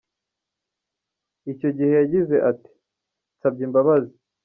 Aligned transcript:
Icyo 1.51 1.69
gihe 1.75 1.91
yagize 1.99 2.35
ati: 2.51 2.69
“Nsabye 3.35 3.63
imbabazi. 3.67 4.15